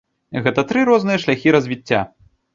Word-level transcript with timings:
Гэта 0.47 0.63
тры 0.71 0.79
розныя 0.89 1.21
шляхі 1.27 1.55
развіцця. 1.59 2.01